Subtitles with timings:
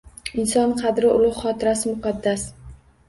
[0.43, 2.47] Inson qadri– ulug‘, xotirasi– muqaddas